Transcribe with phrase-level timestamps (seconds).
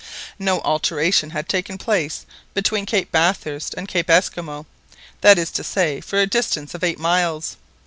[0.39, 4.65] No alteration had taken place between Cape Bathurst and Cape Esquimaux,
[5.21, 7.55] that is to say, for a distance of eight miles.